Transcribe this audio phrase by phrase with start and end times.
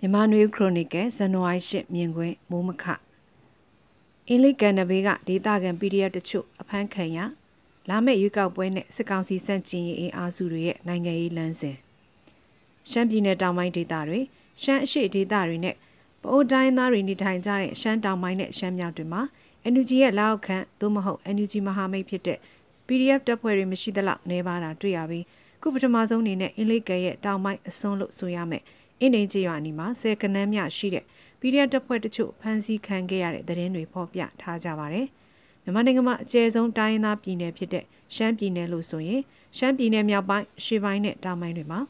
[0.00, 2.84] မြန်မာနွေခရိုနီကယ်ဇန်နဝါရီ၈မြင်ကွင်းမိုးမခ
[4.26, 7.18] အင်းလိကန်နဘေးကဒေတာကန် PDF တချို့အဖမ်းခံရ
[7.88, 11.76] လာမယ့်ရွေးကောက်ပွဲနဲ့စစ်ကောင်စီစန့်ကျင်ရေးအင်အားစုတွေရဲ့နိုင်ငံရေးလမ်းစဉ်
[12.90, 14.20] ရှမ်းပြည်နယ်တောင်ပိုင်းဒေသတွေ
[14.62, 15.74] ရှမ်းအရှေ့ဒေသတွေနဲ့
[16.22, 19.22] ပအိုးတိုင်းသားတွေနေထိုင်ကြတဲ့ရှမ်းတောင်ပိုင်းနဲ့ရှမ်းမြောက်တွေမှာ
[19.72, 22.38] NUG ရဲ့လက်အောက်ခံသို့မဟုတ် NUG မဟာမိတ်ဖြစ်တဲ့
[22.86, 25.24] PDF တပ်ဖွဲ့တွေမရှိသလောက်နေပါတာတွေ့ရပြီး
[25.62, 28.62] ခုပထမဆုံးအနေနဲ့အင်းလိကယ်ရဲ့တောင်ပိုင်းအစွန်းလို့ဆိုရမယ်
[29.00, 31.04] အင်းဒိန်ကျေးရွာနီမှာဆယ်ကနန်းမြရှိတဲ့
[31.40, 35.06] PDF တပ်ဖွဲ့တချို့ဖမ်းဆီးခံခဲ့ရတဲ့သတင်းတွေဖော်ပြထားကြပါတယ်။
[35.62, 39.22] မြန်မာနိုင်ငံမှာအကျယ်ဆုံးတိုင်းရင်းသားပြည်နယ်ဖြစ်တဲ့ရှမ်းပြည်နယ်လို့ဆိုရင်
[39.56, 41.80] ရှမ်းပြည်နယ်မြောက်ပိုင်းရှေ့ပိုင်းနဲ့တောင်ပိုင်းတွေမှာ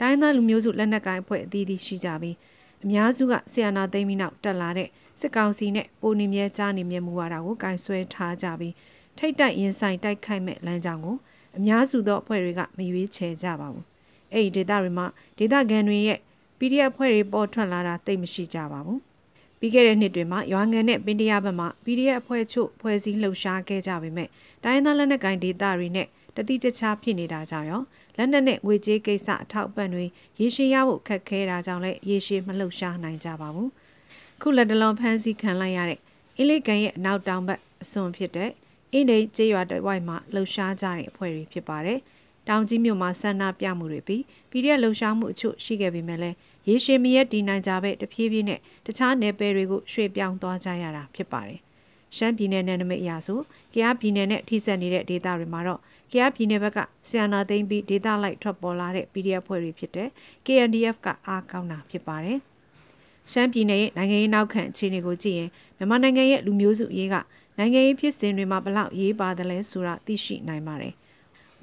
[0.00, 2.36] တိုင်းသားလူမျိုးစုလက်နက်ကိုင်အဖွဲ့အသီးသီးရှိကြပြီး
[2.84, 4.88] အများစုကဆီယနာသိမ်းပြီးနောက်တက်လာတဲ့
[5.20, 8.74] စစ်ကောင်စီနဲ့ပိုနေမြဲကြားနေမြဲမူဝါဒကိုကင်ဆွဲထားကြပြီး
[9.18, 11.16] ထိတ်တိုက်ရင်ဆိုင်တိုက်ခိုက်မဲ့လမ်းကြောင်းကို
[11.58, 13.84] အများစုသောအဖွဲ့တွေကမရွေးချယ်ကြပါဘူး။
[14.32, 15.06] အဲ့ဒီဒေသတွေမှာ
[15.38, 16.18] ဒေသခံတွေရဲ့
[16.60, 18.98] PDF ဖွဲ့တွေပေါ်ထွက်လာတာသိမရှိကြပါဘူး။
[19.58, 24.28] ပြီးခဲ့တဲ့နှစ်တွေမှာရွာငံနဲ့ပင်တရဘက်မှာ PDF အဖွဲ့ချို့ဖွဲ့စည်းလှုပ်ရှားခဲ့ကြပေမဲ့
[24.64, 27.82] တိုင်းသားလက်နက်ကိုင်ဒေသတွေနဲ့တတိတခြားဖြစ်နေတာကြောင့်ရော
[28.16, 30.04] လက်နက်နဲ့ငွေကြေးကိစ္စအထောက်အပံ့တွေ
[30.40, 33.68] ရေရှည်ရဖို့ခက်ခဲတာကြောင့်လည်းရေရှည်မလှုပ်ရှားနိုင်ကြပါဘူး။
[34.40, 35.98] ခုလက်တလုံးဖမ်းဆီးခံလိုက်ရတဲ့
[36.36, 38.50] အင်းလေးကန်ရဲ့အနောက်တောင်ဘက်အစွန်ဖြစ်တဲ့
[38.92, 41.98] အင်းဒိန်ကျေးရွာတဝိုက်မှာလှုပ်ရှားကြတဲ့အဖွဲ့တွေဖြစ်ပါတယ်။
[42.50, 44.20] တောင်ကြီးမြို့မှာဆန္ဒပြမှုတွေပြီး
[44.50, 46.36] PDF လှုပ်ရှားမှုအချို့ရှိခဲ့ပေမဲ့လည်း
[46.68, 51.60] ရေရှည်မရက်တည်နိုင်ကြပဲတဖြည်းဖြည်းနဲ့တခြားနယ်ပယ်တွေကိုရွှေ့ပြောင်းသွားကြရတာဖြစ်ပါတယ်။
[52.16, 53.38] ရှမ်းပြည်နယ်နယ်နိမိတ်အရာဆို
[53.74, 55.80] ကယားပြည်နယ်နဲ့ထိစပ်နေတဲ့ဒေသတွေမှာတော့
[56.12, 60.08] ကယားပြည်နယ်ဘက်ကဆီယနာသိမ့်ပြီးဒေသလိုက်ထွက်ပေါ်လာတဲ့ PDF ဖွဲ့တွေဖြစ်တဲ့
[60.46, 62.38] KNDF ကအားကောင်းတာဖြစ်ပါတယ်။
[63.30, 67.16] ရှမ်းပြည်နယ်ရဲ့နိုင်ငံရေးနောက်ခံအခြေအနေကိုကြည့်ရင်မြန်မာနိုင်ငံရဲ့လူမျိုးစုအရေးက
[67.58, 70.94] နိုင်ငံရေးဖြစ်စဉ်တွေမှာဘလောက်ရေးပါတယ်လဲဆိုတာသိရှိနိုင်ပါတယ်။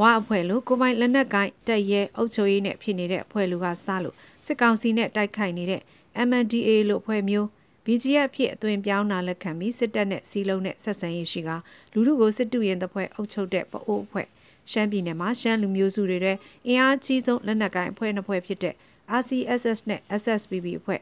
[0.02, 5.82] ဝါအဖွဲ့လို့ကိုပိုင်လက်နက်ကိုင်တက်ရဲအုပ်ချုပ်ရေးနဲ့ဖြစ်နေတဲ့အဖွဲ့လူကစားလို့စစ်ကောင်စီနဲ့တိုက်ခိုက်နေတဲ့
[6.28, 7.48] MNDA လို့ဖွဲ့မျိုး
[7.86, 11.50] BGF ဖြစ်အသွင်ပြောင်းတာလက်ခံပြီးစစ်တပ်နဲ့စီလုံးနဲ့ဆက်ဆံရေးရှိက
[11.94, 14.28] လူလူကိုစစ်တူရင်တဲ့ဖွဲ့အုပ်ချုပ်တဲ့ပအိုးအဖွဲ့
[14.72, 18.76] ရှမ်းပြည်နယ်မှာရှမ်းလူမျိုးစုတွေတဲ့အင်အားကြီးဆုံးလက်နက်ကိုင်အဖွဲ့နှစ်ဖွဲ့ဖြစ်တဲ့
[19.20, 21.02] RCSS နဲ့ SSPB အဖွဲ့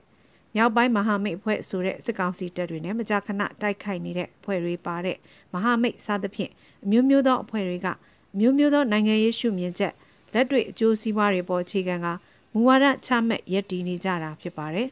[0.55, 5.17] မြောက်ပိုင်းမဟာမိတ်အဖွဲ့ဆိုတဲ့စစ်ကောင်စီတပ်တွေနဲ့မကြာခဏတိုက်ခိုက်နေတဲ့အဖွဲ့တွေပါတဲ့
[5.53, 6.51] မဟာမိတ်စသဖြင့်
[6.83, 7.87] အမျိုးမျိုးသောအဖွဲ့တွေက
[8.35, 9.93] အမျိုးမျိုးသောနိုင်ငံရေးရှုမြင်ချက်
[10.33, 12.07] လက်တွေ့အကျိုးစီးပွားတွေပေါ်အခြေခံက
[12.53, 14.87] မူဝါဒချမှတ်ရည်တည်နေကြတာဖြစ်ပါတယ်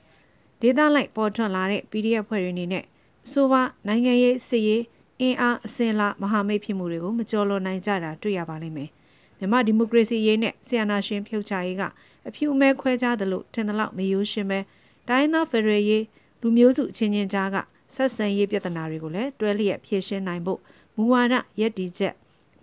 [0.60, 2.84] ။ဒေသလိုက်ပေါ်ထွက်လာတဲ့ PDF ဖွဲ့တွေအနေနဲ့
[3.30, 4.82] ဆိုပါနိုင်ငံရေးစစ်ရေး
[5.20, 8.90] အင်အားအစင်လာမဟာမိတ်ဖြစ်မှုတွေကိုမကြော်လွန်နိုင်ကြတာတွေ့ရပါလိမ့်မယ်။
[9.38, 11.82] မြန်မာဒီမိုကရေစီရေးနဲ့ဆီယနာရှင်ဖြုတ်ချရေးက
[12.28, 14.60] အဖြူအမဲခွဲခြားသလိုထင်သလောက်မယိုးရှင်းပဲ
[15.08, 16.04] တိုင်းသားဖက်ဒရယ်ရေး
[16.40, 17.56] လူမျိုးစုချင်းချင်းကြားက
[17.94, 20.60] ဆက်ဆံရေးပြဿနာတွေကိုလည်းတွဲလျက်ဖြေရှင်းနိုင်ဖို့
[20.96, 22.14] မူဝါဒရည်တည်ချက်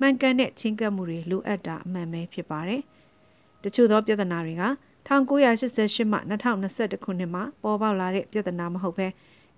[0.01, 2.81] မှန်ကန်တဲ့ချင်းကပ်မှုတွေလိုအပ်တာအမှန်ပဲဖြစ်ပါတယ်။
[3.63, 4.63] တချို့သောပြဿနာတွေက
[5.07, 9.07] 1988မှ2021ခုနှစ်မှာပေါ်ပေါက်လာတဲ့ပြဿနာမဟုတ်ဘဲ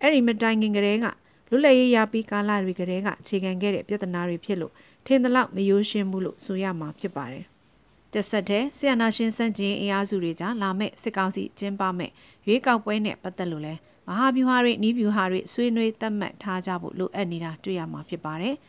[0.02, 1.06] အဲ့ဒီမတိုင်ခင်ကတည်းက
[1.50, 4.74] လွတ်လပ်ရေးရပြီးကာလတွေကတည်းကအခြေခံခဲ့တဲ့ပြဿနာတွေဖြစ်လို့
[5.06, 7.46] ထင်သလောက်မယိုးရှင်းဘူးလို့ဆိုရမှာဖြစ်ပါတယ်။
[8.14, 12.12] တက်ဆက်တဲ့ဆီယနာရှင်စန့်ကျင်အင်အားစုတွေကြားလာမဲ့စစ်ကောင်စီကျင်းပမဲ့
[12.48, 13.74] ရွေးကောက်ပွဲနဲ့ပတ်သက်လို့လဲ
[14.08, 18.56] မဟာဗျူဟာတွေနီးဗျူဟာတွေဆွေးနွေးသတ်မှတ်ထားကြဖို့လိုအပ်နေတာတွေ့ရမှာဖြစ်ပါတယ်။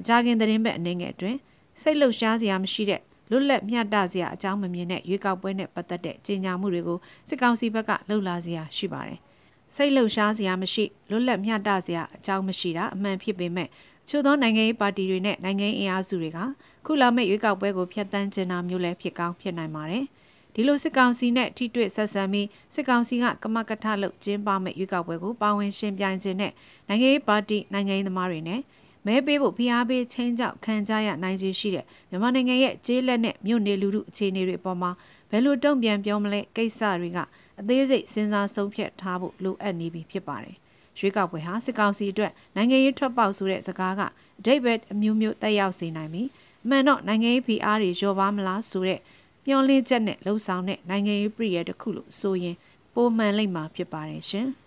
[0.00, 1.38] အကြခင်သတင်းပဲအနေငယ်အတွင်း
[1.80, 3.00] စိတ်လှုပ်ရှားစရာမရှိတဲ့
[3.30, 9.18] လွတ်လပ်မျှတစရာအကြောင်းမမြင်တဲ့ရွေးကောက်ပွဲနဲ့ပတ်သက်တဲ့ကြေညာမှုတွေကိုစစ်ကောင်စီဘက်ကလှုပ်လာစရာရှိပါတယ်။
[9.74, 13.68] စိတ်လှုပ်ရှားစရာမရှိလွတ်လပ်မျှတစရာအကြောင်းမရှိတာအမှန်ဖြစ်ပေမဲ့
[14.08, 16.38] ချို့သောနိုင်ငံရေးပါတီတွေနဲ့နိုင်ငံရေးအင်အားစုတွေက
[16.86, 20.04] ခုလာမယ့်ရွေးကောက်ပွဲကိုဖျက်ဆီးကျင်းတာမျိုးလည်းဖြစ်ကောင်းဖြစ်နိုင်ပါတယ်။
[20.54, 26.52] ဒီလိုစစ်ကောင်စီနဲ့ထိတွေ့ဆက်ဆံပြီးစစ်ကောင်စီကကမကထလုပ်ကျင်းပမဲ့ရွေးကောက်ပွဲကိုပါဝင်ရှင်ပြိုင်ခြင်းနဲ့
[26.88, 28.60] နိုင်ငံရေးပါတီနိုင်ငံရေးသမားတွေနဲ့
[29.06, 34.90] မဲပေးဖို့ဖိအားပေးချင်းကြောက်ခံကြရနိုင်ခြေရှိတဲ့မြန်မာနိုင်ငံရဲ့ကျေးလက်နဲ့မြို့နေလူထုအခြေအနေတွေအပေါ်မှာ
[35.30, 37.18] ဘယ်လိုတုံ့ပြန်ပြောမလဲကိစ္စတွေက
[37.60, 40.56] အသေးစိတ်စဉ်းစားဆုံးဖြတ်ထားဖို့လိုအပ်နေပြီဖြစ်ပါတယ်။
[40.98, 44.02] ရွေးကောက်ပွဲဟာစစ်ကောင်စီအတွက်နိုင်ငံရေးထွက်ပေါက်ဆိုတဲ့စကားက
[44.38, 46.28] အတိတ်ပဲအမျိုးမျိုးတက်ရောက်စေနိုင်ပြီး
[46.64, 49.00] အမှန်တော့နိုင်ငံရေးဖိအားတွေလျော့ပါမလားဆိုတဲ့
[49.46, 52.56] မျှော်လင့်ချက်နဲ့လှုံ့ဆော်တဲ့နိုင်ငံရေးပြည်ရတစ်ခုလို့ဆိုရင်
[52.94, 54.48] ပုံမှန်လိမ့်မှာဖြစ်ပါတယ်ရှင်။